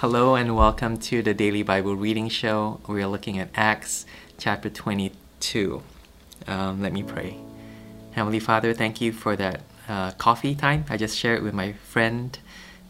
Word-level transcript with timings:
Hello 0.00 0.34
and 0.34 0.54
welcome 0.54 0.98
to 0.98 1.22
the 1.22 1.32
Daily 1.32 1.62
Bible 1.62 1.96
Reading 1.96 2.28
Show. 2.28 2.82
We 2.86 3.02
are 3.02 3.06
looking 3.06 3.38
at 3.38 3.48
Acts 3.54 4.04
chapter 4.36 4.68
22. 4.68 5.82
Um, 6.46 6.82
let 6.82 6.92
me 6.92 7.02
pray. 7.02 7.38
Heavenly 8.10 8.38
Father, 8.38 8.74
thank 8.74 9.00
you 9.00 9.10
for 9.10 9.36
that 9.36 9.62
uh, 9.88 10.10
coffee 10.10 10.54
time 10.54 10.84
I 10.90 10.98
just 10.98 11.16
shared 11.16 11.42
with 11.42 11.54
my 11.54 11.72
friend. 11.72 12.38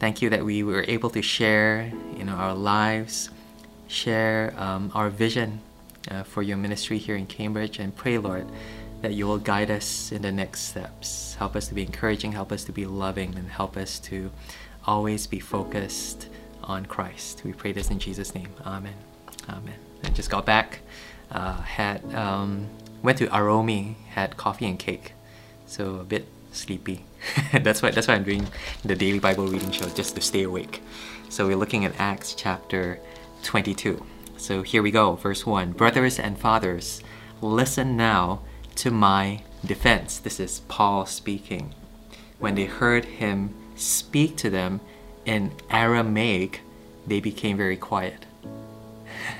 Thank 0.01 0.21
you 0.21 0.31
that 0.31 0.45
we 0.45 0.65
were 0.65 0.85
able 0.89 1.09
to 1.11 1.23
share 1.23 1.93
you 2.17 2.25
know, 2.25 2.33
our 2.33 2.57
lives, 2.57 3.31
share 3.87 4.53
um, 4.57 4.91
our 4.93 5.09
vision 5.09 5.61
uh, 6.11 6.25
for 6.25 6.43
your 6.43 6.57
ministry 6.57 6.99
here 6.99 7.15
in 7.15 7.27
Cambridge, 7.27 7.79
and 7.79 7.95
pray, 7.95 8.19
Lord, 8.19 8.49
that 9.03 9.15
you 9.15 9.29
will 9.29 9.39
guide 9.39 9.71
us 9.71 10.11
in 10.11 10.23
the 10.23 10.33
next 10.33 10.63
steps. 10.63 11.37
Help 11.37 11.55
us 11.55 11.69
to 11.69 11.75
be 11.75 11.83
encouraging, 11.83 12.33
help 12.33 12.51
us 12.51 12.65
to 12.65 12.73
be 12.73 12.85
loving, 12.85 13.37
and 13.37 13.49
help 13.49 13.77
us 13.77 14.01
to 14.01 14.33
always 14.85 15.29
be 15.29 15.39
focused 15.39 16.27
on 16.67 16.87
Christ. 16.87 17.43
We 17.45 17.53
pray 17.53 17.73
this 17.73 17.91
in 17.91 17.99
Jesus' 17.99 18.35
name. 18.35 18.51
Amen. 18.65 18.95
Amen. 19.49 19.75
I 20.05 20.11
just 20.11 20.31
got 20.31 20.45
back. 20.45 20.81
Uh, 21.31 21.61
had 21.63 22.15
um, 22.15 22.69
went 23.03 23.19
to 23.19 23.27
Aromi. 23.29 23.95
Had 24.09 24.37
coffee 24.37 24.67
and 24.67 24.79
cake. 24.79 25.13
So 25.67 25.97
a 25.97 26.05
bit 26.05 26.27
sleepy. 26.53 27.05
that's 27.53 27.83
why 27.83 27.91
that's 27.91 28.09
why 28.09 28.15
I'm 28.15 28.25
doing 28.25 28.47
the 28.85 28.95
daily 28.95 29.19
Bible 29.19 29.47
reading 29.47 29.71
show 29.71 29.89
just 29.89 30.15
to 30.17 30.21
stay 30.21 30.43
awake. 30.43 30.83
So 31.29 31.47
we're 31.47 31.57
looking 31.57 31.85
at 31.85 31.99
Acts 31.99 32.35
chapter 32.35 33.01
22. 33.43 34.05
So 34.37 34.63
here 34.63 34.83
we 34.83 34.91
go. 34.91 35.15
Verse 35.15 35.47
1. 35.47 35.73
Brothers 35.73 36.19
and 36.19 36.39
fathers, 36.39 37.03
listen 37.41 37.97
now 37.97 38.43
to 38.77 38.91
my 38.91 39.43
defense. 39.65 40.19
This 40.19 40.39
is 40.39 40.61
Paul 40.69 41.07
speaking. 41.07 41.75
When 42.39 42.55
they 42.55 42.67
heard 42.67 43.07
him 43.07 43.55
speak 43.75 44.37
to 44.37 44.51
them 44.51 44.81
in 45.27 45.53
Aramaic, 45.71 46.61
they 47.07 47.21
became 47.21 47.57
very 47.57 47.77
quiet. 47.77 48.25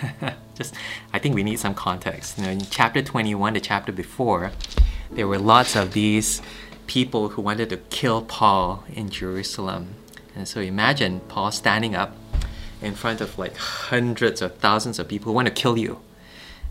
Just, 0.55 0.75
I 1.13 1.19
think 1.19 1.35
we 1.35 1.43
need 1.43 1.59
some 1.59 1.75
context. 1.75 2.39
You 2.39 2.45
know, 2.45 2.51
in 2.51 2.61
chapter 2.61 3.03
21, 3.03 3.55
the 3.55 3.61
chapter 3.61 3.93
before, 3.93 4.53
there 5.11 5.29
were 5.29 5.39
lots 5.39 5.77
of 5.77 5.93
these 5.93 6.43
people 6.87 7.31
who 7.31 7.43
wanted 7.43 7.71
to 7.71 7.77
kill 7.77 8.23
Paul 8.23 8.85
in 8.93 9.09
Jerusalem. 9.09 9.95
And 10.35 10.47
so 10.47 10.61
imagine 10.61 11.21
Paul 11.29 11.51
standing 11.51 11.95
up 11.95 12.15
in 12.83 12.95
front 12.95 13.21
of 13.21 13.39
like 13.39 13.57
hundreds 13.57 14.43
or 14.43 14.49
thousands 14.49 14.99
of 14.99 15.09
people 15.09 15.33
who 15.33 15.37
want 15.37 15.49
to 15.49 15.55
kill 15.55 15.79
you. 15.79 16.01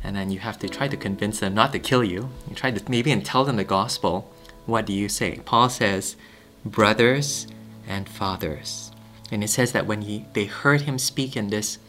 And 0.03 0.15
then 0.15 0.29
you 0.29 0.39
have 0.39 0.59
to 0.59 0.69
try 0.69 0.87
to 0.87 0.97
convince 0.97 1.39
them 1.39 1.55
not 1.55 1.71
to 1.71 1.79
kill 1.79 2.03
you. 2.03 2.29
You 2.47 2.55
try 2.55 2.71
to 2.71 2.91
maybe 2.91 3.11
and 3.11 3.25
tell 3.25 3.43
them 3.43 3.55
the 3.55 3.63
gospel. 3.63 4.31
What 4.65 4.85
do 4.85 4.93
you 4.93 5.09
say? 5.09 5.39
Paul 5.45 5.69
says, 5.69 6.15
brothers 6.63 7.47
and 7.87 8.07
fathers. 8.07 8.91
And 9.31 9.43
it 9.43 9.49
says 9.49 9.71
that 9.71 9.87
when 9.87 10.01
he, 10.01 10.25
they 10.33 10.45
heard 10.45 10.81
him 10.81 10.99
speak 10.99 11.35
in 11.35 11.49
this 11.49 11.79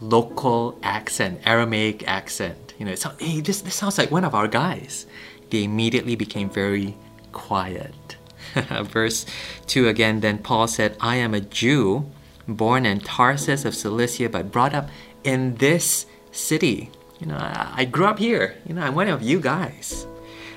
local 0.00 0.78
accent, 0.82 1.40
Aramaic 1.44 2.06
accent, 2.06 2.74
you 2.78 2.84
know, 2.84 2.92
it 2.92 2.98
sound, 2.98 3.20
hey, 3.20 3.40
this, 3.40 3.62
this 3.62 3.74
sounds 3.74 3.98
like 3.98 4.10
one 4.10 4.24
of 4.24 4.34
our 4.34 4.48
guys. 4.48 5.06
They 5.50 5.64
immediately 5.64 6.16
became 6.16 6.50
very 6.50 6.96
quiet. 7.32 8.16
Verse 8.54 9.26
2 9.66 9.88
again, 9.88 10.20
then 10.20 10.38
Paul 10.38 10.68
said, 10.68 10.96
I 11.00 11.16
am 11.16 11.34
a 11.34 11.40
Jew, 11.40 12.10
born 12.46 12.84
in 12.86 13.00
Tarsus 13.00 13.64
of 13.64 13.74
Cilicia, 13.74 14.28
but 14.28 14.52
brought 14.52 14.74
up 14.74 14.88
in 15.24 15.56
this 15.56 16.06
city. 16.30 16.90
You 17.20 17.26
know, 17.26 17.36
I, 17.36 17.72
I 17.76 17.84
grew 17.84 18.06
up 18.06 18.18
here. 18.18 18.56
You 18.66 18.74
know, 18.74 18.82
I'm 18.82 18.94
one 18.94 19.08
of 19.08 19.22
you 19.22 19.40
guys. 19.40 20.06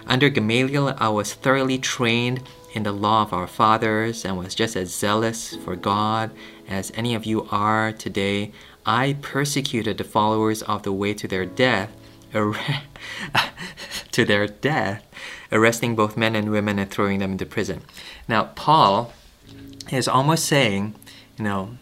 Under 0.05 0.29
Gamaliel, 0.29 0.95
I 0.97 1.09
was 1.09 1.33
thoroughly 1.33 1.77
trained 1.77 2.43
in 2.73 2.83
the 2.83 2.91
law 2.91 3.23
of 3.23 3.33
our 3.33 3.47
fathers 3.47 4.25
and 4.25 4.37
was 4.37 4.55
just 4.55 4.75
as 4.75 4.93
zealous 4.93 5.55
for 5.55 5.75
God 5.75 6.31
as 6.67 6.91
any 6.95 7.15
of 7.15 7.25
you 7.25 7.47
are 7.51 7.91
today. 7.91 8.51
I 8.85 9.17
persecuted 9.21 9.97
the 9.97 10.03
followers 10.03 10.61
of 10.63 10.83
the 10.83 10.93
way 10.93 11.13
to 11.15 11.27
their 11.27 11.45
death, 11.45 11.91
to 12.33 14.25
their 14.25 14.47
death, 14.47 15.03
arresting 15.51 15.95
both 15.95 16.17
men 16.17 16.35
and 16.35 16.51
women 16.51 16.79
and 16.79 16.89
throwing 16.89 17.19
them 17.19 17.33
into 17.33 17.45
prison. 17.45 17.81
Now, 18.27 18.51
Paul 18.55 19.13
is 19.91 20.07
almost 20.07 20.45
saying, 20.45 20.95
you 21.37 21.43
know, 21.43 21.77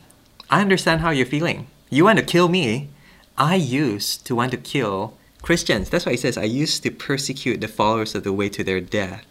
I 0.50 0.62
understand 0.62 1.02
how 1.02 1.10
you're 1.10 1.26
feeling. 1.26 1.68
You 1.90 2.06
want 2.06 2.20
to 2.20 2.26
kill 2.26 2.48
me. 2.48 2.90
I 3.38 3.56
used 3.56 4.26
to 4.26 4.36
want 4.36 4.52
to 4.52 4.58
kill 4.58 5.18
Christians. 5.42 5.90
That's 5.90 6.06
why 6.06 6.14
he 6.14 6.18
says, 6.18 6.38
I 6.38 6.44
used 6.44 6.84
to 6.84 6.92
persecute 6.92 7.62
the 7.62 7.68
followers 7.68 8.16
of 8.16 8.24
the 8.24 8.34
way 8.34 8.50
to 8.50 8.64
their 8.64 8.82
death. 8.82 9.26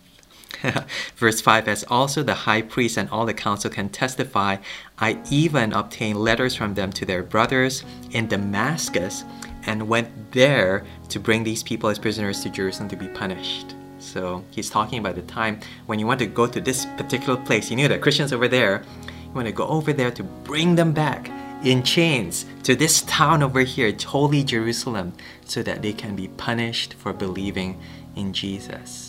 Verse 1.16 1.40
5 1.40 1.68
As 1.68 1.84
also 1.88 2.22
the 2.22 2.34
high 2.34 2.62
priest 2.62 2.96
and 2.96 3.08
all 3.10 3.26
the 3.26 3.34
council 3.34 3.70
can 3.70 3.88
testify, 3.88 4.56
I 4.98 5.18
even 5.30 5.72
obtained 5.72 6.18
letters 6.18 6.54
from 6.54 6.74
them 6.74 6.92
to 6.92 7.04
their 7.04 7.22
brothers 7.22 7.84
in 8.10 8.28
Damascus 8.28 9.24
and 9.66 9.88
went 9.88 10.32
there 10.32 10.84
to 11.08 11.20
bring 11.20 11.44
these 11.44 11.62
people 11.62 11.90
as 11.90 11.98
prisoners 11.98 12.42
to 12.42 12.50
Jerusalem 12.50 12.88
to 12.90 12.96
be 12.96 13.08
punished. 13.08 13.74
So 13.98 14.44
he's 14.50 14.70
talking 14.70 14.98
about 14.98 15.16
the 15.16 15.22
time 15.22 15.60
when 15.86 15.98
you 15.98 16.06
want 16.06 16.20
to 16.20 16.26
go 16.26 16.46
to 16.46 16.60
this 16.60 16.86
particular 16.96 17.36
place. 17.36 17.70
You 17.70 17.76
knew 17.76 17.88
that 17.88 18.00
Christians 18.00 18.32
over 18.32 18.48
there, 18.48 18.84
you 19.24 19.32
want 19.32 19.46
to 19.46 19.52
go 19.52 19.66
over 19.66 19.92
there 19.92 20.10
to 20.12 20.22
bring 20.22 20.76
them 20.76 20.92
back 20.92 21.30
in 21.64 21.82
chains 21.82 22.46
to 22.62 22.76
this 22.76 23.02
town 23.02 23.42
over 23.42 23.60
here, 23.60 23.92
holy 24.06 24.44
Jerusalem, 24.44 25.12
so 25.44 25.62
that 25.62 25.82
they 25.82 25.92
can 25.92 26.14
be 26.14 26.28
punished 26.28 26.94
for 26.94 27.12
believing 27.12 27.80
in 28.14 28.32
Jesus. 28.32 29.05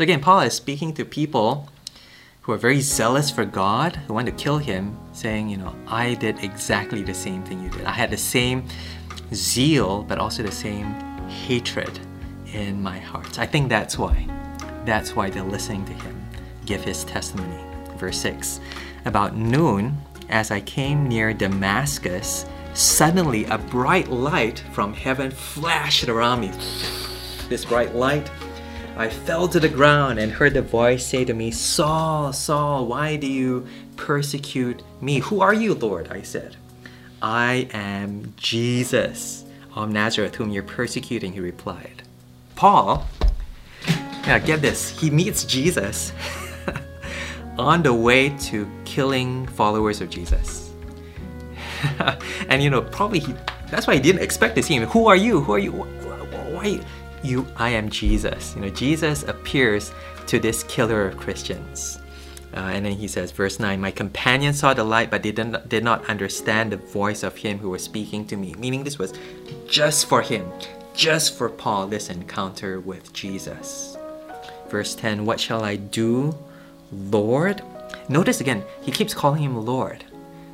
So 0.00 0.04
again, 0.04 0.22
Paul 0.22 0.40
is 0.40 0.54
speaking 0.54 0.94
to 0.94 1.04
people 1.04 1.68
who 2.40 2.52
are 2.52 2.56
very 2.56 2.80
zealous 2.80 3.30
for 3.30 3.44
God, 3.44 3.96
who 3.96 4.14
want 4.14 4.24
to 4.28 4.32
kill 4.32 4.56
him, 4.56 4.96
saying, 5.12 5.50
you 5.50 5.58
know, 5.58 5.76
I 5.86 6.14
did 6.14 6.42
exactly 6.42 7.02
the 7.02 7.12
same 7.12 7.42
thing 7.42 7.62
you 7.62 7.68
did. 7.68 7.84
I 7.84 7.90
had 7.90 8.08
the 8.08 8.16
same 8.16 8.64
zeal, 9.34 10.02
but 10.02 10.16
also 10.16 10.42
the 10.42 10.50
same 10.50 10.94
hatred 11.28 12.00
in 12.50 12.82
my 12.82 12.98
heart. 12.98 13.38
I 13.38 13.44
think 13.44 13.68
that's 13.68 13.98
why. 13.98 14.26
That's 14.86 15.14
why 15.14 15.28
they're 15.28 15.42
listening 15.42 15.84
to 15.84 15.92
him 15.92 16.24
give 16.64 16.82
his 16.82 17.04
testimony. 17.04 17.62
Verse 17.98 18.16
6 18.20 18.58
About 19.04 19.36
noon, 19.36 19.98
as 20.30 20.50
I 20.50 20.62
came 20.62 21.08
near 21.08 21.34
Damascus, 21.34 22.46
suddenly 22.72 23.44
a 23.44 23.58
bright 23.58 24.08
light 24.08 24.60
from 24.72 24.94
heaven 24.94 25.30
flashed 25.30 26.08
around 26.08 26.40
me. 26.40 26.52
This 27.50 27.66
bright 27.66 27.94
light, 27.94 28.30
I 28.96 29.08
fell 29.08 29.48
to 29.48 29.60
the 29.60 29.68
ground 29.68 30.18
and 30.18 30.30
heard 30.30 30.54
the 30.54 30.62
voice 30.62 31.06
say 31.06 31.24
to 31.24 31.32
me, 31.32 31.50
Saul, 31.50 32.32
Saul, 32.32 32.86
why 32.86 33.16
do 33.16 33.26
you 33.26 33.66
persecute 33.96 34.82
me? 35.00 35.20
Who 35.20 35.40
are 35.40 35.54
you, 35.54 35.74
Lord? 35.74 36.08
I 36.10 36.22
said. 36.22 36.56
I 37.22 37.68
am 37.72 38.34
Jesus 38.36 39.44
of 39.74 39.90
Nazareth, 39.90 40.34
whom 40.34 40.50
you're 40.50 40.62
persecuting, 40.62 41.32
he 41.32 41.40
replied. 41.40 42.02
Paul, 42.56 43.06
yeah, 44.26 44.38
get 44.38 44.60
this, 44.60 44.98
he 44.98 45.10
meets 45.10 45.44
Jesus 45.44 46.12
on 47.58 47.82
the 47.82 47.94
way 47.94 48.30
to 48.38 48.70
killing 48.84 49.46
followers 49.46 50.00
of 50.00 50.10
Jesus. 50.10 50.72
and 52.48 52.62
you 52.62 52.70
know, 52.70 52.82
probably 52.82 53.20
he, 53.20 53.34
that's 53.70 53.86
why 53.86 53.94
he 53.94 54.00
didn't 54.00 54.22
expect 54.22 54.56
to 54.56 54.62
see 54.62 54.74
him. 54.74 54.84
Who 54.88 55.06
are 55.06 55.16
you? 55.16 55.40
Who 55.40 55.52
are 55.52 55.58
you? 55.58 55.72
Why 55.72 56.80
you? 57.22 57.46
I 57.56 57.70
am 57.70 57.88
Jesus. 57.88 58.54
You 58.54 58.62
know, 58.62 58.70
Jesus 58.70 59.22
appears 59.24 59.92
to 60.26 60.38
this 60.38 60.62
killer 60.64 61.06
of 61.06 61.16
Christians. 61.16 61.98
Uh, 62.52 62.60
and 62.60 62.84
then 62.84 62.92
he 62.92 63.06
says, 63.06 63.30
verse 63.30 63.60
9, 63.60 63.80
My 63.80 63.90
companion 63.90 64.52
saw 64.52 64.74
the 64.74 64.82
light, 64.82 65.10
but 65.10 65.22
they 65.22 65.30
did 65.30 65.48
not, 65.48 65.68
did 65.68 65.84
not 65.84 66.04
understand 66.08 66.72
the 66.72 66.76
voice 66.76 67.22
of 67.22 67.36
him 67.36 67.58
who 67.58 67.70
was 67.70 67.84
speaking 67.84 68.26
to 68.26 68.36
me. 68.36 68.54
Meaning, 68.58 68.82
this 68.82 68.98
was 68.98 69.12
just 69.68 70.06
for 70.06 70.20
him, 70.20 70.50
just 70.94 71.38
for 71.38 71.48
Paul, 71.48 71.86
this 71.86 72.10
encounter 72.10 72.80
with 72.80 73.12
Jesus. 73.12 73.96
Verse 74.68 74.94
10, 74.96 75.24
What 75.24 75.38
shall 75.38 75.62
I 75.62 75.76
do, 75.76 76.36
Lord? 76.90 77.62
Notice 78.08 78.40
again, 78.40 78.64
he 78.82 78.90
keeps 78.90 79.14
calling 79.14 79.42
him 79.42 79.64
Lord. 79.64 80.04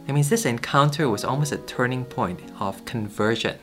That 0.07 0.13
means 0.13 0.29
this 0.29 0.45
encounter 0.45 1.09
was 1.09 1.25
almost 1.25 1.53
a 1.53 1.59
turning 1.59 2.05
point 2.05 2.41
of 2.61 2.85
conversion. 2.85 3.59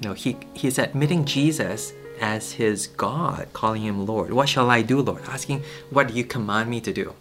You 0.00 0.08
know, 0.08 0.14
he, 0.14 0.36
he's 0.54 0.78
admitting 0.78 1.24
Jesus 1.24 1.92
as 2.20 2.52
his 2.52 2.86
God, 2.86 3.48
calling 3.52 3.82
him 3.82 4.06
Lord. 4.06 4.32
What 4.32 4.48
shall 4.48 4.70
I 4.70 4.82
do, 4.82 5.00
Lord? 5.00 5.22
Asking, 5.26 5.62
What 5.90 6.08
do 6.08 6.14
you 6.14 6.24
command 6.24 6.70
me 6.70 6.80
to 6.80 6.92
do? 6.92 7.14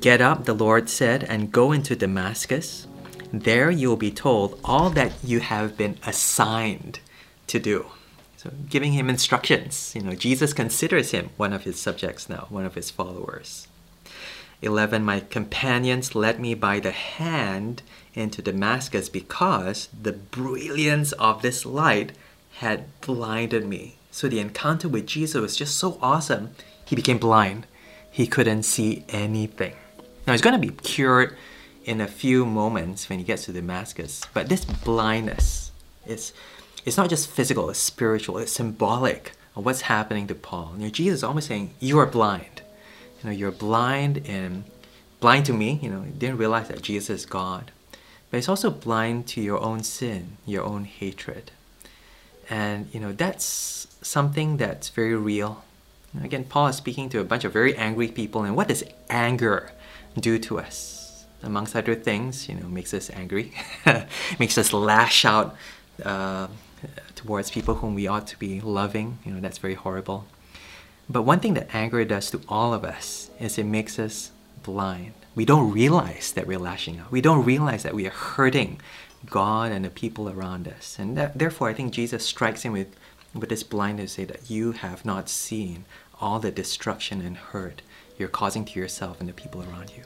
Get 0.00 0.20
up, 0.20 0.44
the 0.44 0.54
Lord 0.54 0.88
said, 0.88 1.24
and 1.24 1.52
go 1.52 1.72
into 1.72 1.96
Damascus. 1.96 2.86
There 3.32 3.70
you 3.70 3.88
will 3.88 3.96
be 3.96 4.10
told 4.10 4.58
all 4.64 4.90
that 4.90 5.12
you 5.24 5.40
have 5.40 5.76
been 5.76 5.98
assigned 6.06 7.00
to 7.46 7.58
do. 7.58 7.86
So, 8.36 8.50
giving 8.68 8.92
him 8.92 9.08
instructions. 9.08 9.92
You 9.94 10.02
know, 10.02 10.14
Jesus 10.14 10.52
considers 10.52 11.12
him 11.12 11.30
one 11.36 11.52
of 11.52 11.64
his 11.64 11.78
subjects 11.78 12.28
now, 12.28 12.46
one 12.48 12.64
of 12.64 12.74
his 12.74 12.90
followers. 12.90 13.68
11 14.62 15.04
My 15.04 15.20
companions 15.20 16.14
led 16.14 16.40
me 16.40 16.54
by 16.54 16.80
the 16.80 16.92
hand 16.92 17.82
into 18.14 18.42
Damascus 18.42 19.08
because 19.08 19.88
the 19.98 20.12
brilliance 20.12 21.12
of 21.12 21.42
this 21.42 21.66
light 21.66 22.12
had 22.58 22.84
blinded 23.00 23.66
me. 23.66 23.96
So 24.10 24.28
the 24.28 24.40
encounter 24.40 24.88
with 24.88 25.06
Jesus 25.06 25.40
was 25.40 25.56
just 25.56 25.76
so 25.76 25.98
awesome, 26.02 26.50
he 26.84 26.96
became 26.96 27.18
blind. 27.18 27.66
He 28.10 28.26
couldn't 28.26 28.64
see 28.64 29.04
anything. 29.08 29.74
Now 30.26 30.34
he's 30.34 30.42
going 30.42 30.60
to 30.60 30.66
be 30.66 30.74
cured 30.74 31.34
in 31.84 32.00
a 32.00 32.06
few 32.06 32.44
moments 32.44 33.08
when 33.08 33.18
he 33.18 33.24
gets 33.24 33.46
to 33.46 33.52
Damascus. 33.52 34.22
But 34.34 34.48
this 34.48 34.64
blindness 34.64 35.72
is 36.06 36.32
it's 36.84 36.96
not 36.96 37.08
just 37.08 37.30
physical, 37.30 37.70
it's 37.70 37.78
spiritual, 37.78 38.38
it's 38.38 38.52
symbolic 38.52 39.32
of 39.56 39.64
what's 39.64 39.82
happening 39.82 40.26
to 40.26 40.34
Paul. 40.34 40.74
You 40.76 40.84
know, 40.84 40.90
Jesus 40.90 41.20
is 41.20 41.24
almost 41.24 41.48
saying, 41.48 41.74
You 41.80 41.98
are 41.98 42.06
blind. 42.06 42.62
You 43.22 43.30
know, 43.30 43.36
you're 43.36 43.50
blind 43.50 44.26
and 44.26 44.64
blind 45.20 45.46
to 45.46 45.52
me, 45.52 45.78
you 45.80 45.88
know, 45.88 46.02
you 46.02 46.10
didn't 46.10 46.38
realize 46.38 46.68
that 46.68 46.82
Jesus 46.82 47.08
is 47.20 47.26
God. 47.26 47.70
But 48.30 48.38
it's 48.38 48.48
also 48.48 48.70
blind 48.70 49.26
to 49.28 49.40
your 49.40 49.60
own 49.60 49.84
sin, 49.84 50.38
your 50.44 50.64
own 50.64 50.84
hatred. 50.84 51.52
And 52.50 52.88
you 52.92 53.00
know, 53.00 53.12
that's 53.12 53.86
something 54.02 54.56
that's 54.56 54.88
very 54.88 55.14
real. 55.14 55.64
Again, 56.22 56.44
Paul 56.44 56.68
is 56.68 56.76
speaking 56.76 57.08
to 57.10 57.20
a 57.20 57.24
bunch 57.24 57.44
of 57.44 57.52
very 57.52 57.74
angry 57.76 58.08
people, 58.08 58.44
and 58.44 58.54
what 58.54 58.68
does 58.68 58.84
anger 59.08 59.72
do 60.18 60.38
to 60.40 60.58
us? 60.58 61.24
Amongst 61.42 61.74
other 61.74 61.94
things, 61.94 62.48
you 62.48 62.54
know, 62.54 62.68
makes 62.68 62.94
us 62.94 63.10
angry, 63.10 63.52
makes 64.38 64.58
us 64.58 64.72
lash 64.72 65.24
out 65.24 65.56
uh, 66.04 66.48
towards 67.16 67.50
people 67.50 67.76
whom 67.76 67.94
we 67.94 68.06
ought 68.06 68.26
to 68.28 68.38
be 68.38 68.60
loving. 68.60 69.18
You 69.24 69.32
know, 69.32 69.40
that's 69.40 69.58
very 69.58 69.74
horrible. 69.74 70.26
But 71.08 71.22
one 71.22 71.40
thing 71.40 71.54
that 71.54 71.74
anger 71.74 72.04
does 72.04 72.30
to 72.30 72.40
all 72.48 72.72
of 72.72 72.84
us 72.84 73.30
is 73.40 73.58
it 73.58 73.64
makes 73.64 73.98
us 73.98 74.30
blind. 74.62 75.14
We 75.34 75.44
don't 75.44 75.72
realize 75.72 76.32
that 76.32 76.46
we're 76.46 76.58
lashing 76.58 76.98
out. 76.98 77.10
We 77.10 77.20
don't 77.20 77.44
realize 77.44 77.82
that 77.82 77.94
we 77.94 78.06
are 78.06 78.10
hurting 78.10 78.80
God 79.26 79.72
and 79.72 79.84
the 79.84 79.90
people 79.90 80.28
around 80.28 80.68
us. 80.68 80.98
And 80.98 81.16
that, 81.16 81.38
therefore, 81.38 81.68
I 81.68 81.74
think 81.74 81.92
Jesus 81.92 82.24
strikes 82.24 82.62
him 82.62 82.72
with, 82.72 82.94
with 83.34 83.48
this 83.48 83.62
blindness 83.62 84.14
to 84.14 84.22
say 84.22 84.24
that 84.24 84.50
you 84.50 84.72
have 84.72 85.04
not 85.04 85.28
seen 85.28 85.84
all 86.20 86.38
the 86.38 86.50
destruction 86.50 87.20
and 87.20 87.36
hurt 87.36 87.82
you're 88.18 88.28
causing 88.28 88.64
to 88.64 88.78
yourself 88.78 89.20
and 89.20 89.28
the 89.28 89.32
people 89.32 89.62
around 89.62 89.90
you. 89.96 90.04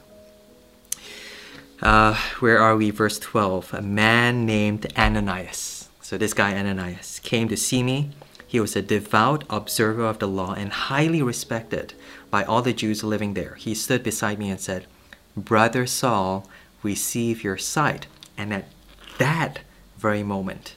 Uh, 1.81 2.15
where 2.39 2.59
are 2.59 2.75
we? 2.75 2.89
Verse 2.89 3.19
12. 3.19 3.75
A 3.75 3.81
man 3.81 4.45
named 4.45 4.91
Ananias. 4.97 5.89
So 6.01 6.17
this 6.17 6.33
guy, 6.33 6.57
Ananias, 6.57 7.19
came 7.19 7.47
to 7.49 7.57
see 7.57 7.83
me. 7.83 8.09
He 8.47 8.59
was 8.59 8.75
a 8.75 8.81
devout 8.81 9.43
observer 9.49 10.05
of 10.05 10.19
the 10.19 10.27
law 10.27 10.53
and 10.53 10.71
highly 10.71 11.21
respected 11.21 11.93
by 12.31 12.43
all 12.43 12.61
the 12.61 12.73
Jews 12.73 13.03
living 13.03 13.33
there. 13.33 13.55
He 13.55 13.75
stood 13.75 14.03
beside 14.03 14.39
me 14.39 14.49
and 14.49 14.59
said, 14.59 14.87
Brother 15.35 15.85
Saul, 15.85 16.49
receive 16.81 17.43
your 17.43 17.57
sight. 17.57 18.07
And 18.37 18.53
at 18.53 18.69
that 19.17 19.59
very 19.97 20.23
moment, 20.23 20.75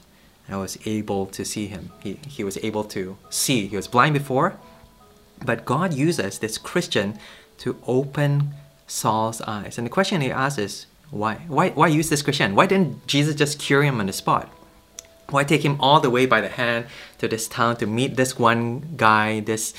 I 0.49 0.57
was 0.57 0.77
able 0.85 1.27
to 1.27 1.45
see 1.45 1.67
him. 1.67 1.91
He, 2.01 2.19
he 2.27 2.43
was 2.43 2.57
able 2.61 2.83
to 2.85 3.17
see. 3.29 3.67
He 3.67 3.75
was 3.75 3.87
blind 3.87 4.13
before, 4.13 4.57
but 5.45 5.65
God 5.65 5.93
uses 5.93 6.39
this 6.39 6.57
Christian 6.57 7.17
to 7.59 7.77
open 7.87 8.53
Saul's 8.87 9.41
eyes. 9.41 9.77
And 9.77 9.87
the 9.87 9.91
question 9.91 10.21
he 10.21 10.31
asks 10.31 10.59
is, 10.59 10.85
why? 11.09 11.35
Why, 11.47 11.69
why 11.69 11.87
use 11.87 12.09
this 12.09 12.21
Christian? 12.21 12.55
Why 12.55 12.65
didn't 12.65 13.05
Jesus 13.07 13.35
just 13.35 13.59
cure 13.59 13.83
him 13.83 13.99
on 13.99 14.07
the 14.07 14.13
spot? 14.13 14.49
Why 15.29 15.43
take 15.43 15.63
him 15.63 15.79
all 15.79 15.99
the 15.99 16.09
way 16.09 16.25
by 16.25 16.41
the 16.41 16.49
hand 16.49 16.87
to 17.19 17.27
this 17.27 17.47
town 17.47 17.77
to 17.77 17.85
meet 17.85 18.17
this 18.17 18.37
one 18.37 18.95
guy, 18.97 19.39
this 19.39 19.73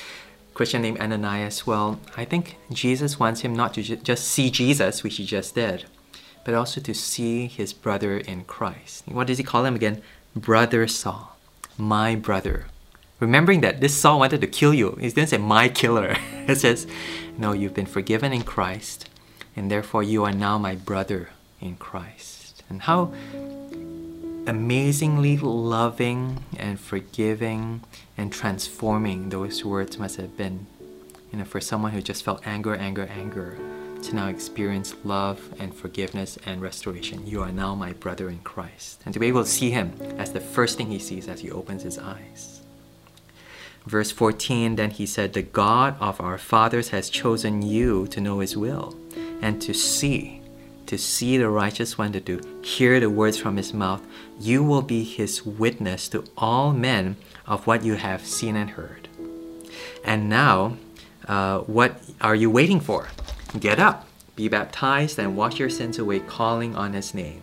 Christian 0.53 0.81
named 0.81 0.99
Ananias? 0.99 1.67
Well, 1.67 1.99
I 2.17 2.25
think 2.25 2.57
Jesus 2.71 3.19
wants 3.19 3.41
him 3.41 3.55
not 3.55 3.73
to 3.75 3.83
ju- 3.83 3.97
just 3.97 4.27
see 4.27 4.49
Jesus, 4.49 5.03
which 5.03 5.17
he 5.17 5.25
just 5.25 5.53
did, 5.53 5.85
but 6.43 6.53
also 6.53 6.81
to 6.81 6.93
see 6.93 7.47
his 7.47 7.73
brother 7.73 8.17
in 8.17 8.43
Christ. 8.43 9.03
What 9.07 9.27
does 9.27 9.37
he 9.37 9.43
call 9.43 9.65
him 9.65 9.75
again? 9.75 10.01
Brother 10.35 10.87
Saul, 10.87 11.37
my 11.77 12.15
brother. 12.15 12.65
Remembering 13.19 13.61
that 13.61 13.79
this 13.79 13.95
Saul 13.95 14.19
wanted 14.19 14.41
to 14.41 14.47
kill 14.47 14.73
you. 14.73 14.97
He 14.99 15.09
didn't 15.09 15.29
say 15.29 15.37
my 15.37 15.69
killer. 15.69 16.17
it 16.47 16.57
says, 16.57 16.87
no, 17.37 17.53
you've 17.53 17.73
been 17.73 17.85
forgiven 17.85 18.33
in 18.33 18.43
Christ, 18.43 19.09
and 19.55 19.71
therefore 19.71 20.03
you 20.03 20.23
are 20.23 20.33
now 20.33 20.57
my 20.57 20.75
brother 20.75 21.29
in 21.61 21.75
Christ. 21.75 22.63
And 22.69 22.81
how 22.81 23.13
amazingly 24.45 25.37
loving 25.37 26.43
and 26.57 26.79
forgiving 26.79 27.81
and 28.17 28.31
transforming 28.31 29.29
those 29.29 29.63
words 29.63 29.97
must 29.97 30.17
have 30.17 30.35
been, 30.35 30.67
you 31.31 31.39
know, 31.39 31.45
for 31.45 31.61
someone 31.61 31.91
who 31.91 32.01
just 32.01 32.23
felt 32.23 32.45
anger, 32.45 32.75
anger, 32.75 33.07
anger, 33.07 33.57
to 34.03 34.15
now 34.15 34.27
experience 34.27 34.95
love 35.03 35.53
and 35.59 35.73
forgiveness 35.73 36.37
and 36.45 36.61
restoration. 36.61 37.25
You 37.25 37.41
are 37.41 37.51
now 37.51 37.75
my 37.75 37.93
brother 37.93 38.29
in 38.29 38.39
Christ. 38.39 39.01
And 39.05 39.13
to 39.13 39.19
be 39.19 39.27
able 39.27 39.43
to 39.43 39.49
see 39.49 39.71
him 39.71 39.93
as 40.17 40.31
the 40.31 40.39
first 40.39 40.77
thing 40.77 40.87
he 40.87 40.99
sees 40.99 41.27
as 41.27 41.41
he 41.41 41.51
opens 41.51 41.83
his 41.83 41.97
eyes. 41.97 42.61
Verse 43.85 44.11
14 44.11 44.75
Then 44.75 44.91
he 44.91 45.05
said, 45.05 45.33
The 45.33 45.41
God 45.41 45.95
of 45.99 46.21
our 46.21 46.37
fathers 46.37 46.89
has 46.89 47.09
chosen 47.09 47.61
you 47.61 48.07
to 48.07 48.21
know 48.21 48.39
his 48.39 48.55
will 48.55 48.95
and 49.41 49.61
to 49.61 49.73
see 49.73 50.43
to 50.85 50.97
see 50.97 51.37
the 51.37 51.49
righteous 51.49 51.97
one, 51.97 52.11
to 52.11 52.61
hear 52.61 52.99
the 52.99 53.09
words 53.09 53.37
from 53.37 53.57
his 53.57 53.73
mouth, 53.73 54.05
you 54.39 54.63
will 54.63 54.81
be 54.81 55.03
his 55.03 55.43
witness 55.45 56.07
to 56.09 56.23
all 56.37 56.73
men 56.73 57.15
of 57.47 57.65
what 57.65 57.83
you 57.83 57.95
have 57.95 58.25
seen 58.25 58.55
and 58.55 58.71
heard. 58.71 59.07
And 60.03 60.29
now, 60.29 60.77
uh, 61.27 61.59
what 61.59 62.01
are 62.21 62.35
you 62.35 62.49
waiting 62.49 62.79
for? 62.79 63.07
Get 63.59 63.79
up, 63.79 64.07
be 64.35 64.47
baptized, 64.49 65.19
and 65.19 65.37
wash 65.37 65.59
your 65.59 65.69
sins 65.69 65.99
away, 65.99 66.19
calling 66.19 66.75
on 66.75 66.93
his 66.93 67.13
name. 67.13 67.41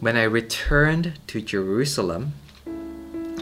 When 0.00 0.16
I 0.16 0.24
returned 0.24 1.12
to 1.28 1.40
Jerusalem, 1.40 2.32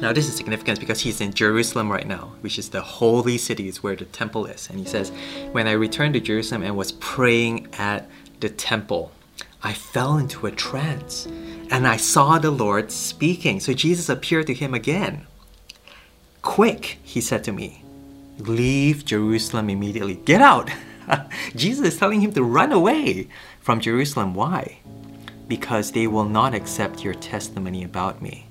now 0.03 0.13
this 0.13 0.29
is 0.29 0.37
significant 0.37 0.79
because 0.79 1.01
he's 1.01 1.23
in 1.23 1.33
Jerusalem 1.33 1.91
right 1.91 2.07
now, 2.07 2.33
which 2.43 2.59
is 2.59 2.69
the 2.69 2.83
holy 2.83 3.39
city, 3.39 3.67
is 3.67 3.83
where 3.83 3.97
the 3.97 4.05
temple 4.05 4.45
is. 4.45 4.69
And 4.69 4.79
he 4.79 4.85
says, 4.85 5.11
When 5.53 5.67
I 5.67 5.73
returned 5.73 6.15
to 6.15 6.21
Jerusalem 6.21 6.63
and 6.63 6.77
was 6.77 6.93
praying 6.93 7.69
at 7.79 8.09
the 8.41 8.51
temple, 8.51 9.13
I 9.63 9.73
fell 9.73 10.19
into 10.19 10.47
a 10.47 10.51
trance 10.51 11.27
and 11.71 11.87
I 11.87 11.97
saw 11.97 12.39
the 12.39 12.51
Lord 12.51 12.91
speaking. 12.91 13.61
So 13.61 13.73
Jesus 13.73 14.09
appeared 14.09 14.47
to 14.49 14.55
him 14.55 14.75
again. 14.75 15.27
Quick, 16.43 16.99
he 17.03 17.21
said 17.21 17.45
to 17.45 17.53
me, 17.53 17.85
leave 18.39 19.05
Jerusalem 19.05 19.71
immediately. 19.71 20.17
Get 20.17 20.43
out. 20.43 20.71
Jesus 21.57 21.95
is 21.95 21.99
telling 21.99 22.21
him 22.21 22.33
to 22.33 22.43
run 22.43 22.73
away 22.73 23.29
from 23.61 23.81
Jerusalem. 23.81 24.35
Why? 24.35 24.79
Because 25.49 25.93
they 25.93 26.07
will 26.07 26.25
not 26.25 26.55
accept 26.55 27.05
your 27.05 27.15
testimony 27.15 27.85
about 27.85 28.23
me. 28.23 28.47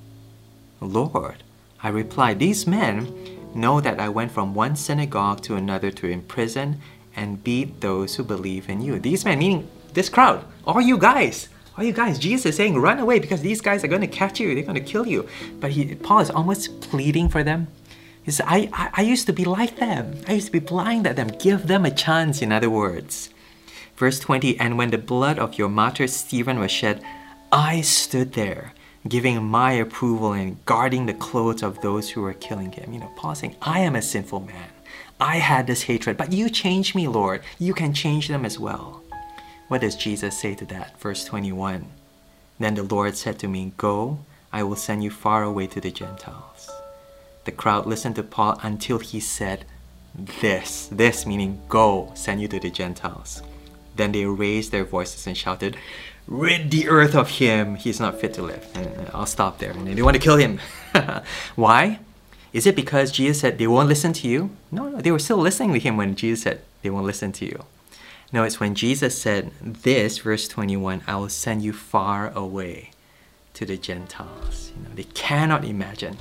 Lord, 0.82 1.44
I 1.82 1.90
replied, 1.90 2.40
these 2.40 2.68
men 2.68 3.14
know 3.54 3.82
that 3.82 4.00
I 4.00 4.10
went 4.10 4.32
from 4.32 4.54
one 4.54 4.76
synagogue 4.76 5.42
to 5.42 5.56
another 5.56 5.92
to 5.92 6.08
imprison 6.08 6.82
and 7.16 7.44
beat 7.44 7.82
those 7.82 8.16
who 8.16 8.24
believe 8.24 8.70
in 8.70 8.82
you. 8.82 9.00
These 9.00 9.26
men, 9.26 9.40
meaning 9.40 9.68
this 9.94 10.10
crowd, 10.10 10.46
all 10.66 10.82
you 10.82 10.98
guys, 10.98 11.50
all 11.78 11.84
you 11.84 11.94
guys, 11.94 12.20
Jesus 12.20 12.48
is 12.48 12.56
saying, 12.56 12.78
run 12.78 13.00
away 13.00 13.20
because 13.20 13.42
these 13.42 13.62
guys 13.62 13.84
are 13.84 13.88
going 13.88 14.01
to 14.01 14.08
catch 14.08 14.39
you, 14.39 14.54
they're 14.54 14.63
going 14.63 14.75
to 14.75 14.82
kill 14.82 15.08
you. 15.08 15.28
But 15.60 15.72
he, 15.72 15.96
Paul 15.96 16.20
is 16.20 16.30
almost 16.30 16.82
pleading 16.82 17.30
for 17.30 17.44
them. 17.44 17.68
I, 18.45 18.69
I, 18.74 18.89
I 18.93 19.01
used 19.01 19.25
to 19.27 19.33
be 19.33 19.45
like 19.45 19.77
them. 19.77 20.21
I 20.27 20.33
used 20.33 20.48
to 20.48 20.51
be 20.51 20.59
blind 20.59 21.07
at 21.07 21.15
them. 21.15 21.29
Give 21.39 21.65
them 21.65 21.86
a 21.86 21.91
chance, 21.91 22.41
in 22.41 22.51
other 22.51 22.69
words. 22.69 23.29
Verse 23.95 24.19
20 24.19 24.59
And 24.59 24.77
when 24.77 24.91
the 24.91 24.98
blood 24.98 25.39
of 25.39 25.57
your 25.57 25.69
martyr 25.69 26.07
Stephen 26.07 26.59
was 26.59 26.71
shed, 26.71 27.01
I 27.51 27.81
stood 27.81 28.33
there, 28.33 28.74
giving 29.07 29.43
my 29.43 29.71
approval 29.71 30.33
and 30.33 30.63
guarding 30.65 31.05
the 31.05 31.13
clothes 31.13 31.63
of 31.63 31.81
those 31.81 32.09
who 32.09 32.21
were 32.21 32.33
killing 32.33 32.71
him. 32.71 32.93
You 32.93 33.00
know, 33.00 33.12
Paul 33.15 33.36
saying, 33.36 33.55
I 33.62 33.79
am 33.79 33.95
a 33.95 34.01
sinful 34.01 34.41
man. 34.41 34.69
I 35.19 35.38
had 35.38 35.67
this 35.67 35.83
hatred, 35.83 36.15
but 36.15 36.31
you 36.31 36.50
changed 36.50 36.95
me, 36.95 37.07
Lord. 37.07 37.41
You 37.57 37.74
can 37.74 37.93
change 37.93 38.27
them 38.27 38.45
as 38.45 38.59
well. 38.59 39.03
What 39.67 39.81
does 39.81 39.95
Jesus 39.95 40.39
say 40.39 40.55
to 40.55 40.65
that? 40.67 41.00
Verse 41.00 41.25
21 41.25 41.86
Then 42.59 42.75
the 42.75 42.83
Lord 42.83 43.17
said 43.17 43.39
to 43.39 43.48
me, 43.48 43.74
Go, 43.77 44.19
I 44.53 44.63
will 44.63 44.75
send 44.75 45.03
you 45.03 45.12
far 45.12 45.43
away 45.43 45.67
to 45.67 45.81
the 45.81 45.91
Gentiles. 45.91 46.69
The 47.46 47.51
crowd 47.51 47.86
listened 47.86 48.15
to 48.15 48.24
Paul 48.24 48.60
until 48.63 49.00
he 49.00 49.19
said, 49.19 49.65
This, 50.15 50.88
this 50.91 51.25
meaning 51.25 51.62
go, 51.69 52.12
send 52.15 52.41
you 52.41 52.48
to 52.50 52.60
the 52.60 52.69
Gentiles. 52.69 53.41
Then 53.96 54.12
they 54.12 54.25
raised 54.25 54.72
their 54.72 54.86
voices 54.86 55.27
and 55.27 55.36
shouted, 55.36 55.77
Rid 56.27 56.69
the 56.69 56.88
earth 56.88 57.15
of 57.15 57.29
him, 57.29 57.75
he's 57.75 58.00
not 58.00 58.22
fit 58.22 58.34
to 58.36 58.43
live. 58.43 58.65
And 58.75 59.08
uh, 59.08 59.12
I'll 59.13 59.25
stop 59.25 59.58
there. 59.58 59.72
And 59.72 59.88
they 59.88 60.01
want 60.01 60.15
to 60.15 60.22
kill 60.22 60.38
him. 60.38 60.60
Why? 61.55 62.00
Is 62.53 62.67
it 62.67 62.75
because 62.75 63.12
Jesus 63.12 63.39
said 63.39 63.58
they 63.58 63.67
won't 63.67 63.89
listen 63.89 64.13
to 64.13 64.27
you? 64.27 64.51
No, 64.72 64.89
no, 64.89 65.01
they 65.01 65.12
were 65.12 65.19
still 65.19 65.38
listening 65.38 65.74
to 65.74 65.79
him 65.79 65.98
when 65.98 66.15
Jesus 66.15 66.43
said 66.43 66.62
they 66.81 66.89
won't 66.89 67.05
listen 67.05 67.31
to 67.34 67.46
you. 67.46 67.65
No, 68.31 68.43
it's 68.43 68.60
when 68.60 68.75
Jesus 68.75 69.19
said 69.19 69.51
this, 69.60 70.19
verse 70.19 70.48
21, 70.48 71.01
I 71.08 71.15
will 71.15 71.29
send 71.29 71.63
you 71.63 71.74
far 71.74 72.31
away 72.31 72.91
to 73.55 73.65
the 73.65 73.77
Gentiles. 73.77 74.72
You 74.75 74.84
know, 74.84 74.96
they 74.96 75.03
cannot 75.03 75.65
imagine. 75.65 76.17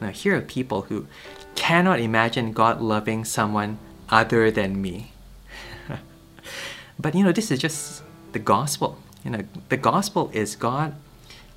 Now, 0.00 0.10
here 0.10 0.36
are 0.36 0.40
people 0.40 0.82
who 0.82 1.06
cannot 1.54 2.00
imagine 2.00 2.52
God 2.52 2.80
loving 2.80 3.24
someone 3.24 3.78
other 4.08 4.50
than 4.50 4.80
me. 4.80 5.12
but 6.98 7.14
you 7.14 7.24
know, 7.24 7.32
this 7.32 7.50
is 7.50 7.58
just 7.58 8.02
the 8.32 8.38
gospel. 8.38 8.98
You 9.24 9.30
know, 9.30 9.42
the 9.68 9.76
gospel 9.76 10.30
is 10.32 10.56
God 10.56 10.94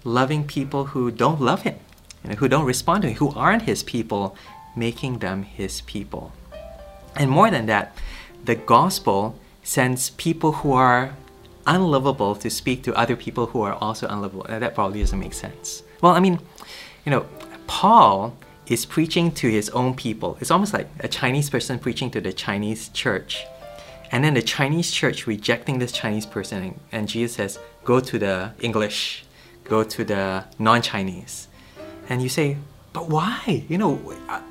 loving 0.03 0.45
people 0.45 0.85
who 0.85 1.11
don't 1.11 1.39
love 1.39 1.61
Him, 1.61 1.75
you 2.23 2.31
know, 2.31 2.35
who 2.35 2.47
don't 2.47 2.65
respond 2.65 3.03
to 3.03 3.09
Him, 3.09 3.17
who 3.17 3.29
aren't 3.35 3.63
His 3.63 3.83
people, 3.83 4.35
making 4.75 5.19
them 5.19 5.43
His 5.43 5.81
people. 5.81 6.33
And 7.15 7.29
more 7.29 7.51
than 7.51 7.67
that, 7.67 7.95
the 8.43 8.55
gospel 8.55 9.37
sends 9.63 10.09
people 10.11 10.51
who 10.53 10.73
are 10.73 11.15
unlovable 11.67 12.35
to 12.35 12.49
speak 12.49 12.81
to 12.83 12.95
other 12.95 13.15
people 13.15 13.47
who 13.47 13.61
are 13.61 13.73
also 13.75 14.07
unlovable. 14.07 14.45
That 14.49 14.73
probably 14.73 15.01
doesn't 15.01 15.19
make 15.19 15.33
sense. 15.33 15.83
Well, 16.01 16.13
I 16.13 16.19
mean, 16.19 16.39
you 17.05 17.11
know, 17.11 17.25
Paul 17.71 18.35
is 18.67 18.85
preaching 18.85 19.31
to 19.31 19.49
his 19.49 19.69
own 19.69 19.95
people. 19.95 20.37
It's 20.41 20.51
almost 20.51 20.73
like 20.73 20.89
a 20.99 21.07
Chinese 21.07 21.49
person 21.49 21.79
preaching 21.79 22.11
to 22.11 22.19
the 22.19 22.33
Chinese 22.33 22.89
church. 22.89 23.45
And 24.11 24.25
then 24.25 24.33
the 24.33 24.41
Chinese 24.41 24.91
church 24.91 25.25
rejecting 25.25 25.79
this 25.79 25.93
Chinese 25.93 26.25
person, 26.25 26.77
and 26.91 27.07
Jesus 27.07 27.33
says, 27.37 27.59
Go 27.85 28.01
to 28.01 28.19
the 28.19 28.51
English, 28.59 29.23
go 29.63 29.85
to 29.85 30.03
the 30.03 30.43
non 30.59 30.81
Chinese. 30.81 31.47
And 32.09 32.21
you 32.21 32.27
say, 32.27 32.57
But 32.91 33.07
why? 33.07 33.63
You 33.69 33.77
know, 33.77 33.93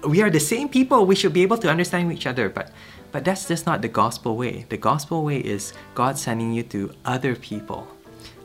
we 0.09 0.23
are 0.23 0.31
the 0.31 0.41
same 0.41 0.71
people, 0.71 1.05
we 1.05 1.15
should 1.15 1.35
be 1.35 1.43
able 1.43 1.59
to 1.59 1.69
understand 1.69 2.11
each 2.11 2.27
other. 2.27 2.49
But 2.49 2.73
but 3.13 3.27
that's 3.27 3.47
just 3.47 3.67
not 3.67 3.83
the 3.83 3.89
gospel 3.89 4.35
way. 4.35 4.65
The 4.71 4.79
gospel 4.79 5.25
way 5.25 5.41
is 5.41 5.75
God 5.95 6.17
sending 6.17 6.55
you 6.55 6.63
to 6.73 6.95
other 7.05 7.37
people, 7.37 7.87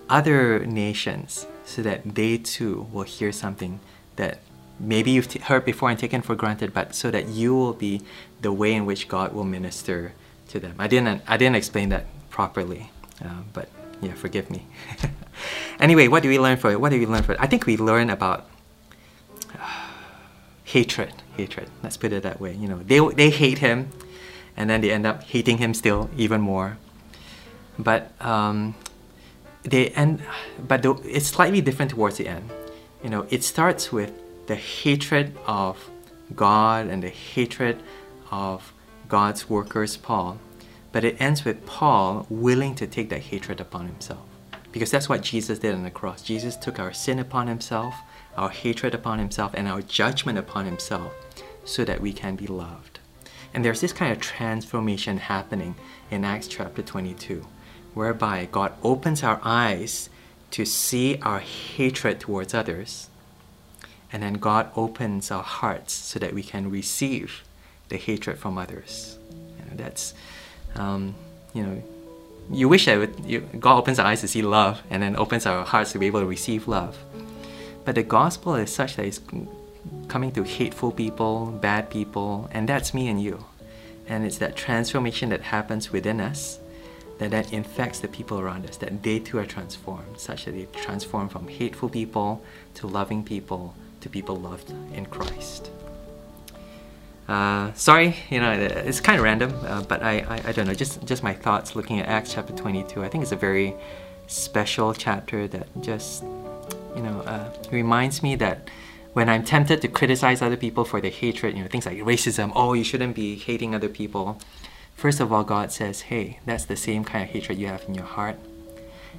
other 0.09 0.65
nations, 0.65 1.47
so 1.63 1.81
that 1.81 2.03
they 2.13 2.37
too 2.37 2.87
will 2.91 3.07
hear 3.07 3.31
something 3.31 3.79
that 4.17 4.39
maybe 4.79 5.11
you've 5.11 5.31
heard 5.33 5.65
before 5.65 5.89
and 5.89 5.99
taken 5.99 6.21
for 6.21 6.35
granted, 6.35 6.73
but 6.73 6.95
so 6.95 7.11
that 7.11 7.27
you 7.27 7.55
will 7.55 7.73
be 7.73 8.01
the 8.41 8.51
way 8.51 8.73
in 8.73 8.85
which 8.85 9.07
God 9.07 9.33
will 9.33 9.43
minister 9.43 10.13
to 10.49 10.59
them. 10.59 10.75
I 10.79 10.87
didn't 10.87 11.21
I 11.27 11.37
didn't 11.37 11.55
explain 11.55 11.89
that 11.89 12.05
properly, 12.29 12.91
uh, 13.23 13.41
but 13.53 13.69
yeah, 14.01 14.13
forgive 14.13 14.49
me. 14.49 14.67
anyway, 15.79 16.07
what 16.07 16.23
do 16.23 16.29
we 16.29 16.39
learn 16.39 16.57
from 16.57 16.71
it? 16.71 16.81
What 16.81 16.89
do 16.89 16.99
we 16.99 17.05
learn 17.05 17.23
from 17.23 17.35
it? 17.35 17.41
I 17.41 17.47
think 17.47 17.65
we 17.65 17.77
learn 17.77 18.09
about 18.09 18.47
uh, 19.59 19.89
hatred. 20.63 21.13
Hatred. 21.37 21.69
Let's 21.83 21.97
put 21.97 22.13
it 22.13 22.23
that 22.23 22.39
way. 22.39 22.53
You 22.53 22.67
know, 22.67 22.79
they 22.79 22.99
they 23.13 23.29
hate 23.29 23.59
him 23.59 23.89
and 24.57 24.69
then 24.69 24.81
they 24.81 24.91
end 24.91 25.05
up 25.05 25.23
hating 25.23 25.57
him 25.57 25.73
still 25.73 26.09
even 26.15 26.41
more. 26.41 26.77
But 27.77 28.11
um, 28.21 28.75
they 29.63 29.89
end, 29.89 30.21
but 30.59 30.85
it's 31.03 31.27
slightly 31.27 31.61
different 31.61 31.91
towards 31.91 32.17
the 32.17 32.27
end. 32.27 32.49
You 33.03 33.09
know, 33.09 33.27
it 33.29 33.43
starts 33.43 33.91
with 33.91 34.13
the 34.47 34.55
hatred 34.55 35.35
of 35.45 35.89
God 36.35 36.87
and 36.87 37.03
the 37.03 37.09
hatred 37.09 37.81
of 38.31 38.73
God's 39.07 39.49
workers, 39.49 39.97
Paul, 39.97 40.39
but 40.91 41.03
it 41.03 41.19
ends 41.19 41.45
with 41.45 41.65
Paul 41.65 42.25
willing 42.29 42.75
to 42.75 42.87
take 42.87 43.09
that 43.09 43.21
hatred 43.21 43.59
upon 43.59 43.87
himself. 43.87 44.25
Because 44.71 44.91
that's 44.91 45.09
what 45.09 45.21
Jesus 45.21 45.59
did 45.59 45.73
on 45.73 45.83
the 45.83 45.91
cross. 45.91 46.21
Jesus 46.21 46.55
took 46.55 46.79
our 46.79 46.93
sin 46.93 47.19
upon 47.19 47.47
himself, 47.47 47.95
our 48.35 48.49
hatred 48.49 48.93
upon 48.93 49.19
himself, 49.19 49.53
and 49.53 49.67
our 49.67 49.81
judgment 49.81 50.37
upon 50.37 50.65
himself 50.65 51.13
so 51.63 51.85
that 51.85 52.01
we 52.01 52.13
can 52.13 52.35
be 52.35 52.47
loved. 52.47 52.99
And 53.53 53.63
there's 53.63 53.81
this 53.81 53.93
kind 53.93 54.11
of 54.11 54.19
transformation 54.19 55.17
happening 55.17 55.75
in 56.11 56.25
Acts 56.25 56.47
chapter 56.47 56.81
22, 56.81 57.47
whereby 57.93 58.49
God 58.51 58.73
opens 58.83 59.23
our 59.23 59.39
eyes 59.43 60.09
to 60.51 60.65
see 60.65 61.19
our 61.21 61.39
hatred 61.39 62.19
towards 62.19 62.53
others, 62.53 63.09
and 64.11 64.23
then 64.23 64.33
God 64.33 64.69
opens 64.75 65.31
our 65.31 65.43
hearts 65.43 65.93
so 65.93 66.19
that 66.19 66.33
we 66.33 66.43
can 66.43 66.69
receive 66.69 67.43
the 67.89 67.97
hatred 67.97 68.37
from 68.37 68.57
others. 68.57 69.17
You 69.31 69.65
know, 69.65 69.75
that's, 69.75 70.13
um, 70.75 71.15
you 71.53 71.63
know, 71.63 71.83
you 72.51 72.69
wish 72.69 72.85
that 72.85 73.25
you, 73.25 73.41
God 73.59 73.77
opens 73.77 73.99
our 73.99 74.05
eyes 74.05 74.21
to 74.21 74.27
see 74.27 74.41
love 74.41 74.81
and 74.89 75.01
then 75.01 75.15
opens 75.15 75.45
our 75.45 75.65
hearts 75.65 75.91
to 75.93 75.99
be 75.99 76.07
able 76.07 76.19
to 76.19 76.25
receive 76.25 76.67
love. 76.67 76.97
But 77.83 77.95
the 77.95 78.03
gospel 78.03 78.55
is 78.55 78.73
such 78.73 78.95
that 78.95 79.05
it's 79.05 79.21
coming 80.07 80.31
to 80.33 80.43
hateful 80.43 80.91
people, 80.91 81.47
bad 81.47 81.89
people, 81.89 82.49
and 82.51 82.69
that's 82.69 82.93
me 82.93 83.07
and 83.07 83.21
you. 83.21 83.45
And 84.07 84.23
it's 84.25 84.37
that 84.37 84.55
transformation 84.55 85.29
that 85.29 85.41
happens 85.41 85.91
within 85.91 86.21
us 86.21 86.59
that 87.17 87.31
then 87.31 87.45
infects 87.51 87.99
the 87.99 88.07
people 88.07 88.39
around 88.39 88.67
us, 88.67 88.77
that 88.77 89.01
they 89.03 89.19
too 89.19 89.39
are 89.39 89.45
transformed, 89.45 90.19
such 90.19 90.45
that 90.45 90.51
they 90.51 90.67
transform 90.79 91.29
from 91.29 91.47
hateful 91.47 91.89
people 91.89 92.43
to 92.75 92.87
loving 92.87 93.23
people 93.23 93.73
to 94.05 94.09
people 94.09 94.35
loved 94.35 94.69
in 94.93 95.03
Christ. 95.07 95.71
Uh, 97.27 97.73
sorry, 97.73 98.15
you 98.29 98.39
know, 98.39 98.51
it's 98.51 99.01
kind 99.01 99.17
of 99.17 99.23
random, 99.23 99.51
uh, 99.65 99.81
but 99.81 100.03
I, 100.03 100.19
I, 100.19 100.49
I, 100.49 100.51
don't 100.51 100.67
know, 100.67 100.75
just, 100.75 101.03
just 101.05 101.23
my 101.23 101.33
thoughts 101.33 101.75
looking 101.75 101.99
at 101.99 102.07
Acts 102.07 102.35
chapter 102.35 102.53
22. 102.53 103.03
I 103.03 103.09
think 103.09 103.23
it's 103.23 103.31
a 103.31 103.35
very 103.35 103.73
special 104.27 104.93
chapter 104.93 105.47
that 105.47 105.65
just, 105.81 106.21
you 106.95 107.01
know, 107.01 107.21
uh, 107.21 107.51
reminds 107.71 108.21
me 108.21 108.35
that 108.35 108.69
when 109.13 109.27
I'm 109.27 109.43
tempted 109.43 109.81
to 109.81 109.87
criticize 109.87 110.43
other 110.43 110.57
people 110.57 110.85
for 110.85 111.01
their 111.01 111.09
hatred, 111.09 111.57
you 111.57 111.63
know, 111.63 111.67
things 111.67 111.87
like 111.87 111.97
racism, 111.97 112.51
oh, 112.55 112.73
you 112.73 112.83
shouldn't 112.83 113.15
be 113.15 113.35
hating 113.35 113.73
other 113.73 113.89
people. 113.89 114.37
First 114.93 115.19
of 115.19 115.33
all, 115.33 115.43
God 115.43 115.71
says, 115.71 116.01
hey, 116.13 116.39
that's 116.45 116.65
the 116.65 116.75
same 116.75 117.03
kind 117.03 117.23
of 117.23 117.31
hatred 117.31 117.57
you 117.57 117.65
have 117.67 117.83
in 117.87 117.95
your 117.95 118.05
heart. 118.05 118.37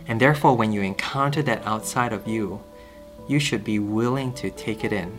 And 0.06 0.20
therefore, 0.20 0.56
when 0.56 0.70
you 0.70 0.80
encounter 0.82 1.42
that 1.42 1.66
outside 1.66 2.12
of 2.12 2.28
you, 2.28 2.62
you 3.28 3.38
should 3.38 3.64
be 3.64 3.78
willing 3.78 4.32
to 4.34 4.50
take 4.50 4.84
it 4.84 4.92
in 4.92 5.16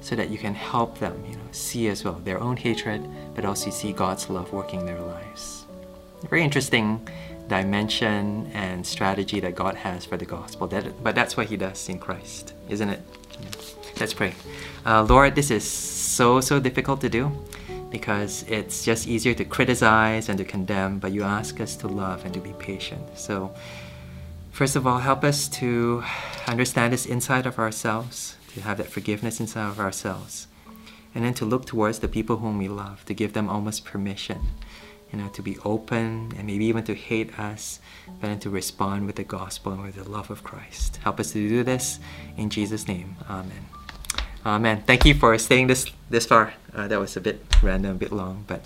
so 0.00 0.14
that 0.14 0.30
you 0.30 0.38
can 0.38 0.54
help 0.54 0.98
them, 0.98 1.24
you 1.28 1.36
know, 1.36 1.42
see 1.52 1.88
as 1.88 2.04
well 2.04 2.14
their 2.24 2.40
own 2.40 2.56
hatred, 2.56 3.08
but 3.34 3.44
also 3.44 3.70
see 3.70 3.92
God's 3.92 4.28
love 4.30 4.52
working 4.52 4.80
in 4.80 4.86
their 4.86 5.00
lives. 5.00 5.64
Very 6.28 6.42
interesting 6.42 7.06
dimension 7.48 8.50
and 8.54 8.84
strategy 8.86 9.40
that 9.40 9.54
God 9.54 9.74
has 9.74 10.04
for 10.04 10.16
the 10.16 10.24
gospel. 10.24 10.66
That, 10.66 11.02
but 11.02 11.14
that's 11.14 11.36
what 11.36 11.46
He 11.46 11.56
does 11.56 11.88
in 11.88 11.98
Christ, 11.98 12.54
isn't 12.68 12.88
it? 12.88 13.00
Yeah. 13.40 13.48
Let's 14.00 14.12
pray. 14.12 14.34
Uh, 14.84 15.04
Lord, 15.04 15.34
this 15.34 15.50
is 15.50 15.68
so, 15.68 16.40
so 16.40 16.60
difficult 16.60 17.00
to 17.00 17.08
do 17.08 17.32
because 17.90 18.44
it's 18.48 18.84
just 18.84 19.06
easier 19.06 19.32
to 19.34 19.44
criticize 19.44 20.28
and 20.28 20.36
to 20.38 20.44
condemn, 20.44 20.98
but 20.98 21.12
you 21.12 21.22
ask 21.22 21.60
us 21.60 21.76
to 21.76 21.88
love 21.88 22.24
and 22.24 22.34
to 22.34 22.40
be 22.40 22.52
patient. 22.58 23.00
So, 23.16 23.54
first 24.56 24.74
of 24.76 24.86
all, 24.86 24.98
help 24.98 25.22
us 25.22 25.48
to 25.48 26.02
understand 26.48 26.92
this 26.92 27.06
inside 27.06 27.46
of 27.46 27.58
ourselves, 27.58 28.36
to 28.54 28.60
have 28.62 28.78
that 28.78 28.90
forgiveness 28.90 29.38
inside 29.38 29.68
of 29.68 29.78
ourselves, 29.78 30.48
and 31.14 31.24
then 31.24 31.34
to 31.34 31.44
look 31.44 31.66
towards 31.66 31.98
the 32.00 32.08
people 32.08 32.38
whom 32.38 32.58
we 32.58 32.68
love, 32.68 33.04
to 33.04 33.14
give 33.14 33.32
them 33.34 33.48
almost 33.48 33.84
permission 33.84 34.40
you 35.12 35.18
know, 35.18 35.28
to 35.28 35.42
be 35.42 35.56
open 35.64 36.32
and 36.36 36.46
maybe 36.46 36.64
even 36.64 36.84
to 36.84 36.94
hate 36.94 37.38
us, 37.38 37.80
but 38.20 38.28
then 38.28 38.38
to 38.40 38.50
respond 38.50 39.06
with 39.06 39.16
the 39.16 39.24
gospel 39.24 39.72
and 39.72 39.82
with 39.82 39.94
the 39.94 40.08
love 40.08 40.30
of 40.30 40.42
Christ. 40.42 40.96
Help 40.96 41.20
us 41.20 41.32
to 41.32 41.48
do 41.48 41.62
this 41.62 42.00
in 42.36 42.50
Jesus' 42.50 42.88
name. 42.88 43.16
Amen. 43.28 43.66
Amen. 44.44 44.82
Thank 44.86 45.04
you 45.04 45.14
for 45.14 45.36
staying 45.38 45.66
this 45.66 45.86
this 46.10 46.26
far. 46.26 46.54
Uh, 46.74 46.86
that 46.88 47.00
was 47.00 47.16
a 47.16 47.20
bit 47.20 47.42
random, 47.62 47.92
a 47.92 47.98
bit 47.98 48.12
long, 48.12 48.44
but 48.46 48.64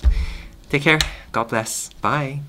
take 0.69 0.83
care. 0.83 0.99
God 1.33 1.49
bless. 1.49 1.93
Bye. 2.01 2.41